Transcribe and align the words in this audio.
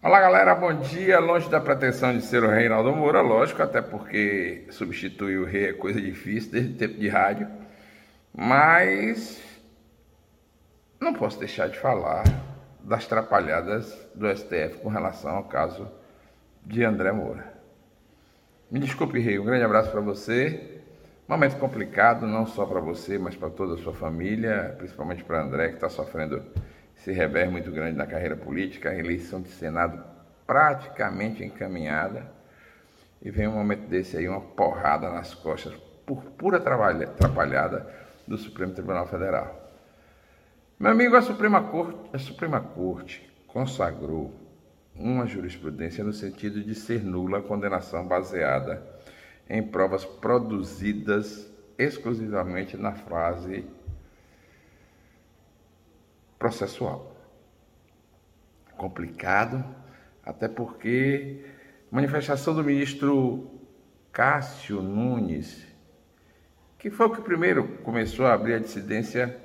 Olá 0.00 0.20
galera, 0.20 0.54
bom 0.54 0.72
dia. 0.74 1.18
Longe 1.18 1.50
da 1.50 1.60
pretensão 1.60 2.16
de 2.16 2.22
ser 2.22 2.44
o 2.44 2.48
Reinaldo 2.48 2.94
Moura, 2.94 3.20
lógico, 3.20 3.60
até 3.60 3.82
porque 3.82 4.64
substituir 4.70 5.38
o 5.38 5.44
rei 5.44 5.70
é 5.70 5.72
coisa 5.72 6.00
difícil 6.00 6.52
desde 6.52 6.72
o 6.72 6.76
tempo 6.76 6.94
de 6.94 7.08
rádio. 7.08 7.48
Mas 8.32 9.42
não 11.00 11.12
posso 11.12 11.40
deixar 11.40 11.68
de 11.68 11.76
falar 11.80 12.22
das 12.78 13.08
trapalhadas 13.08 13.92
do 14.14 14.28
STF 14.28 14.78
com 14.80 14.88
relação 14.88 15.34
ao 15.34 15.44
caso 15.44 15.90
de 16.64 16.84
André 16.84 17.10
Moura. 17.10 17.52
Me 18.70 18.78
desculpe, 18.78 19.18
rei, 19.18 19.36
um 19.36 19.44
grande 19.44 19.64
abraço 19.64 19.90
para 19.90 20.00
você. 20.00 20.80
Momento 21.26 21.58
complicado, 21.58 22.24
não 22.24 22.46
só 22.46 22.64
para 22.64 22.78
você, 22.78 23.18
mas 23.18 23.34
para 23.34 23.50
toda 23.50 23.74
a 23.74 23.78
sua 23.78 23.92
família, 23.92 24.76
principalmente 24.78 25.24
para 25.24 25.42
André, 25.42 25.70
que 25.70 25.74
está 25.74 25.88
sofrendo 25.88 26.40
esse 26.98 27.12
revés 27.12 27.50
muito 27.50 27.70
grande 27.70 27.96
na 27.96 28.06
carreira 28.06 28.36
política, 28.36 28.90
a 28.90 28.98
eleição 28.98 29.40
de 29.40 29.48
Senado 29.50 30.02
praticamente 30.46 31.44
encaminhada, 31.44 32.30
e 33.22 33.30
vem 33.30 33.46
um 33.46 33.52
momento 33.52 33.86
desse 33.88 34.16
aí, 34.16 34.28
uma 34.28 34.40
porrada 34.40 35.08
nas 35.10 35.34
costas, 35.34 35.74
por 36.04 36.22
pura 36.32 36.58
atrapalhada 36.58 37.88
do 38.26 38.36
Supremo 38.36 38.72
Tribunal 38.72 39.06
Federal. 39.06 39.72
Meu 40.78 40.90
amigo, 40.90 41.16
a 41.16 41.22
Suprema 41.22 41.62
Corte, 41.62 41.98
a 42.12 42.18
Suprema 42.18 42.60
Corte 42.60 43.28
consagrou 43.46 44.32
uma 44.94 45.26
jurisprudência 45.26 46.02
no 46.02 46.12
sentido 46.12 46.62
de 46.62 46.74
ser 46.74 47.04
nula 47.04 47.38
a 47.38 47.42
condenação 47.42 48.06
baseada 48.06 48.82
em 49.48 49.62
provas 49.62 50.04
produzidas 50.04 51.48
exclusivamente 51.78 52.76
na 52.76 52.92
fase 52.92 53.64
processual. 56.38 57.16
Complicado, 58.76 59.64
até 60.24 60.46
porque 60.46 61.44
manifestação 61.90 62.54
do 62.54 62.62
ministro 62.62 63.50
Cássio 64.12 64.80
Nunes, 64.82 65.66
que 66.78 66.90
foi 66.90 67.06
o 67.06 67.10
que 67.10 67.20
primeiro 67.20 67.78
começou 67.82 68.26
a 68.26 68.34
abrir 68.34 68.54
a 68.54 68.58
dissidência 68.58 69.36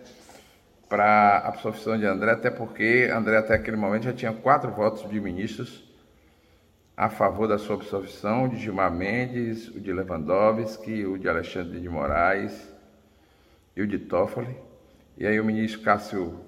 para 0.88 1.05
a 1.05 1.47
absolvição 1.47 1.97
de 1.97 2.05
André, 2.05 2.31
até 2.31 2.52
porque 2.52 3.09
André 3.11 3.38
até 3.38 3.55
aquele 3.55 3.78
momento 3.78 4.03
já 4.03 4.13
tinha 4.13 4.31
quatro 4.31 4.72
votos 4.72 5.09
de 5.09 5.19
ministros 5.19 5.83
a 6.95 7.09
favor 7.09 7.47
da 7.47 7.57
sua 7.57 7.75
absolvição, 7.78 8.44
o 8.44 8.50
de 8.50 8.57
Gilmar 8.57 8.91
Mendes, 8.91 9.67
o 9.69 9.80
de 9.80 9.91
Lewandowski, 9.91 11.05
o 11.05 11.17
de 11.17 11.28
Alexandre 11.28 11.80
de 11.80 11.89
Moraes 11.89 12.72
e 13.75 13.81
o 13.81 13.88
de 13.88 13.97
Toffoli. 13.97 14.55
E 15.17 15.25
aí 15.25 15.39
o 15.39 15.45
ministro 15.45 15.81
Cássio 15.81 16.39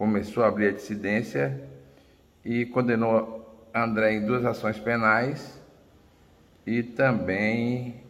começou 0.00 0.42
a 0.42 0.48
abrir 0.48 0.68
a 0.68 0.72
dissidência 0.72 1.60
e 2.42 2.64
condenou 2.64 3.68
André 3.74 4.14
em 4.14 4.24
duas 4.24 4.46
ações 4.46 4.78
penais 4.78 5.60
e 6.66 6.82
também 6.82 8.02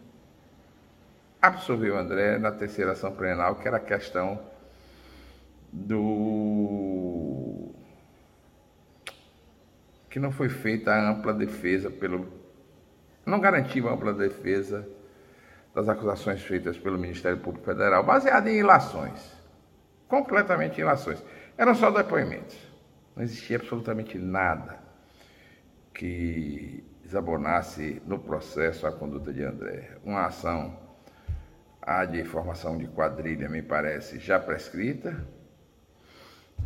absolveu 1.41 1.97
André 1.97 2.37
na 2.37 2.49
terceira 2.49 2.93
ação 2.93 3.13
penal, 3.13 3.55
que 3.55 3.67
era 3.67 3.75
a 3.75 3.81
questão 3.81 4.39
do 5.69 7.73
que 10.09 10.17
não 10.17 10.31
foi 10.31 10.47
feita 10.47 10.93
a 10.93 11.09
ampla 11.09 11.33
defesa 11.33 11.89
pelo 11.89 12.25
não 13.25 13.41
garantiu 13.41 13.89
a 13.89 13.91
ampla 13.91 14.13
defesa 14.13 14.87
das 15.75 15.89
acusações 15.89 16.41
feitas 16.41 16.77
pelo 16.77 16.97
Ministério 16.97 17.39
Público 17.39 17.65
Federal, 17.65 18.01
baseada 18.01 18.49
em 18.49 18.59
ilações, 18.59 19.35
completamente 20.07 20.77
em 20.77 20.83
ilações. 20.83 21.21
Eram 21.61 21.75
só 21.75 21.91
depoimentos. 21.91 22.57
Não 23.15 23.21
existia 23.21 23.57
absolutamente 23.57 24.17
nada 24.17 24.79
que 25.93 26.83
desabonasse 27.03 28.01
no 28.03 28.17
processo 28.17 28.87
a 28.87 28.91
conduta 28.91 29.31
de 29.31 29.43
André. 29.43 29.95
Uma 30.03 30.25
ação, 30.25 30.75
a 31.79 32.03
de 32.03 32.23
formação 32.23 32.79
de 32.79 32.87
quadrilha, 32.87 33.47
me 33.47 33.61
parece 33.61 34.17
já 34.17 34.39
prescrita, 34.39 35.23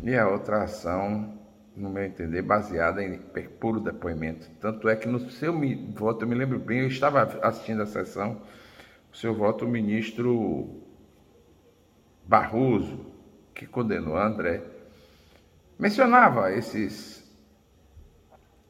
e 0.02 0.16
a 0.16 0.26
outra 0.26 0.62
ação, 0.62 1.42
no 1.76 1.90
meu 1.90 2.02
entender, 2.02 2.40
baseada 2.40 3.04
em 3.04 3.18
puro 3.60 3.80
depoimento. 3.80 4.48
Tanto 4.62 4.88
é 4.88 4.96
que 4.96 5.06
no 5.06 5.28
seu 5.28 5.52
voto, 5.94 6.24
eu 6.24 6.28
me 6.28 6.34
lembro 6.34 6.58
bem, 6.58 6.80
eu 6.80 6.88
estava 6.88 7.22
assistindo 7.46 7.82
a 7.82 7.86
sessão, 7.86 8.40
o 9.12 9.16
seu 9.18 9.34
voto, 9.34 9.66
o 9.66 9.68
ministro 9.68 10.80
Barroso, 12.26 13.04
que 13.54 13.66
condenou 13.66 14.16
André, 14.16 14.74
mencionava 15.78 16.52
esses, 16.52 17.24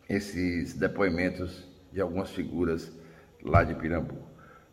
esses 0.08 0.74
depoimentos 0.74 1.66
de 1.92 2.00
algumas 2.00 2.30
figuras 2.30 2.92
lá 3.42 3.64
de 3.64 3.74
Pirambu. 3.74 4.18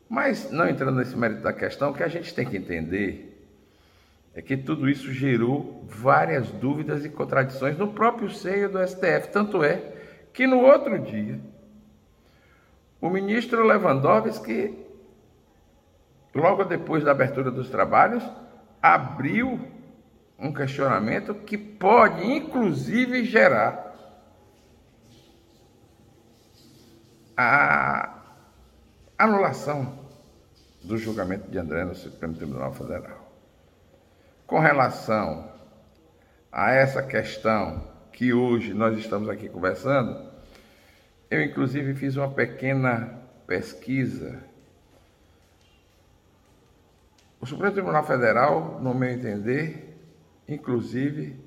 Mas, 0.09 0.51
não 0.51 0.67
entrando 0.67 0.97
nesse 0.97 1.15
mérito 1.15 1.41
da 1.41 1.53
questão, 1.53 1.91
o 1.91 1.93
que 1.93 2.03
a 2.03 2.07
gente 2.07 2.33
tem 2.33 2.45
que 2.45 2.57
entender 2.57 3.33
é 4.35 4.41
que 4.41 4.57
tudo 4.57 4.89
isso 4.89 5.11
gerou 5.11 5.85
várias 5.87 6.49
dúvidas 6.49 7.05
e 7.05 7.09
contradições 7.09 7.77
no 7.77 7.93
próprio 7.93 8.29
seio 8.29 8.69
do 8.69 8.85
STF. 8.85 9.29
Tanto 9.31 9.63
é 9.63 9.93
que 10.33 10.47
no 10.47 10.59
outro 10.61 10.97
dia, 10.99 11.39
o 12.99 13.09
ministro 13.09 13.65
Lewandowski, 13.65 14.75
logo 16.33 16.63
depois 16.63 17.03
da 17.03 17.11
abertura 17.11 17.51
dos 17.51 17.69
trabalhos, 17.69 18.23
abriu 18.81 19.59
um 20.37 20.53
questionamento 20.53 21.33
que 21.33 21.57
pode, 21.57 22.23
inclusive, 22.25 23.23
gerar 23.25 23.93
a 27.37 28.21
anulação 29.17 29.99
do 30.83 30.97
julgamento 30.97 31.49
de 31.49 31.57
André 31.57 31.83
no 31.85 31.95
Supremo 31.95 32.35
Tribunal 32.35 32.73
Federal. 32.73 33.31
Com 34.45 34.59
relação 34.59 35.51
a 36.51 36.71
essa 36.71 37.01
questão 37.01 37.87
que 38.11 38.33
hoje 38.33 38.73
nós 38.73 38.97
estamos 38.97 39.29
aqui 39.29 39.49
conversando, 39.49 40.31
eu 41.31 41.41
inclusive 41.41 41.95
fiz 41.95 42.15
uma 42.15 42.29
pequena 42.29 43.19
pesquisa. 43.47 44.43
O 47.41 47.45
Supremo 47.45 47.73
Tribunal 47.73 48.05
Federal, 48.05 48.79
no 48.79 48.93
meu 48.93 49.09
entender, 49.09 49.92
inclusive, 50.47 51.39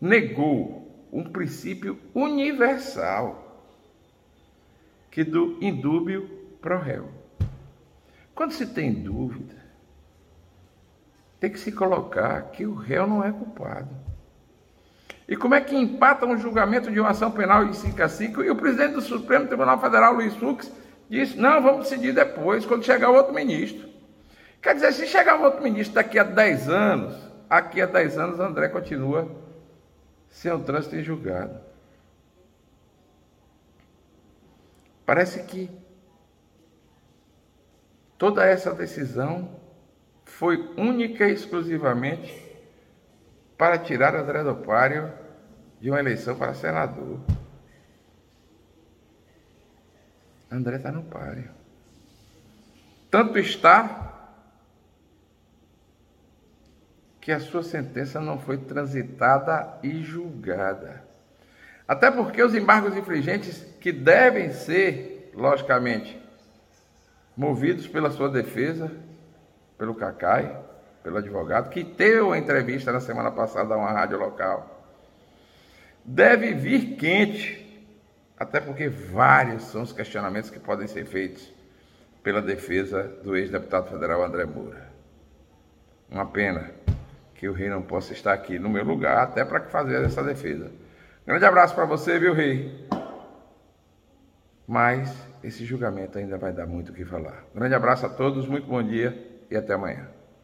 negou 0.00 1.06
um 1.12 1.24
princípio 1.24 1.98
universal 2.14 3.42
que 5.10 5.24
do 5.24 5.58
indúbio 5.62 6.28
pro 6.60 6.78
réu. 6.78 7.08
Quando 8.34 8.52
se 8.52 8.66
tem 8.66 8.92
dúvida, 8.92 9.56
tem 11.40 11.50
que 11.50 11.58
se 11.58 11.72
colocar 11.72 12.50
que 12.50 12.66
o 12.66 12.74
réu 12.74 13.06
não 13.06 13.24
é 13.24 13.32
culpado. 13.32 13.88
E 15.28 15.34
como 15.36 15.54
é 15.54 15.60
que 15.60 15.74
empata 15.74 16.26
um 16.26 16.38
julgamento 16.38 16.90
de 16.90 17.00
uma 17.00 17.10
ação 17.10 17.30
penal 17.30 17.64
em 17.64 17.72
5 17.72 18.02
a 18.02 18.08
5 18.08 18.44
e 18.44 18.50
o 18.50 18.56
presidente 18.56 18.92
do 18.92 19.00
Supremo 19.00 19.46
Tribunal 19.46 19.80
Federal, 19.80 20.14
Luiz 20.14 20.34
Fux, 20.36 20.70
disse: 21.08 21.36
não, 21.36 21.60
vamos 21.60 21.88
decidir 21.88 22.12
depois, 22.12 22.64
quando 22.64 22.84
chegar 22.84 23.10
outro 23.10 23.34
ministro. 23.34 23.88
Quer 24.62 24.74
dizer, 24.74 24.92
se 24.92 25.06
chegar 25.06 25.40
outro 25.40 25.62
ministro 25.62 25.94
daqui 25.94 26.18
a 26.18 26.22
10 26.22 26.68
anos, 26.68 27.25
aqui 27.48 27.80
a 27.80 27.86
10 27.86 28.18
anos 28.18 28.40
André 28.40 28.68
continua 28.68 29.30
sem 30.28 30.52
o 30.52 30.62
trânsito 30.62 30.96
em 30.96 31.02
julgado. 31.02 31.60
Parece 35.04 35.44
que 35.44 35.70
toda 38.18 38.44
essa 38.44 38.74
decisão 38.74 39.48
foi 40.24 40.58
única 40.76 41.28
e 41.28 41.32
exclusivamente 41.32 42.44
para 43.56 43.78
tirar 43.78 44.14
André 44.14 44.42
do 44.42 44.56
Pário 44.56 45.12
de 45.80 45.90
uma 45.90 46.00
eleição 46.00 46.36
para 46.36 46.54
senador. 46.54 47.20
André 50.50 50.76
está 50.76 50.92
no 50.92 51.02
páreo. 51.04 51.50
Tanto 53.10 53.38
está 53.38 54.05
que 57.26 57.32
a 57.32 57.40
sua 57.40 57.64
sentença 57.64 58.20
não 58.20 58.38
foi 58.38 58.56
transitada 58.56 59.80
e 59.82 60.00
julgada. 60.00 61.02
Até 61.88 62.08
porque 62.08 62.40
os 62.40 62.54
embargos 62.54 62.96
infringentes, 62.96 63.66
que 63.80 63.90
devem 63.90 64.52
ser, 64.52 65.32
logicamente, 65.34 66.22
movidos 67.36 67.88
pela 67.88 68.12
sua 68.12 68.28
defesa, 68.28 68.92
pelo 69.76 69.96
Cacai, 69.96 70.56
pelo 71.02 71.16
advogado, 71.16 71.68
que 71.68 71.82
deu 71.82 72.32
a 72.32 72.38
entrevista 72.38 72.92
na 72.92 73.00
semana 73.00 73.32
passada 73.32 73.74
a 73.74 73.76
uma 73.76 73.90
rádio 73.90 74.20
local, 74.20 74.86
deve 76.04 76.54
vir 76.54 76.94
quente, 76.94 77.84
até 78.38 78.60
porque 78.60 78.88
vários 78.88 79.64
são 79.64 79.82
os 79.82 79.92
questionamentos 79.92 80.48
que 80.48 80.60
podem 80.60 80.86
ser 80.86 81.04
feitos 81.04 81.52
pela 82.22 82.40
defesa 82.40 83.02
do 83.24 83.36
ex-deputado 83.36 83.90
federal 83.90 84.22
André 84.22 84.44
Moura. 84.44 84.92
Uma 86.08 86.26
pena 86.26 86.85
que 87.38 87.48
o 87.48 87.52
rei 87.52 87.68
não 87.68 87.82
possa 87.82 88.12
estar 88.12 88.32
aqui 88.32 88.58
no 88.58 88.68
meu 88.68 88.84
lugar, 88.84 89.18
até 89.18 89.44
para 89.44 89.60
fazer 89.62 90.02
essa 90.04 90.22
defesa. 90.22 90.70
Grande 91.26 91.44
abraço 91.44 91.74
para 91.74 91.84
você, 91.84 92.18
viu, 92.18 92.32
rei? 92.32 92.88
Mas 94.66 95.14
esse 95.44 95.64
julgamento 95.64 96.18
ainda 96.18 96.36
vai 96.38 96.52
dar 96.52 96.66
muito 96.66 96.90
o 96.90 96.94
que 96.94 97.04
falar. 97.04 97.44
Grande 97.54 97.74
abraço 97.74 98.06
a 98.06 98.08
todos, 98.08 98.46
muito 98.46 98.66
bom 98.66 98.82
dia 98.82 99.16
e 99.50 99.56
até 99.56 99.74
amanhã. 99.74 100.08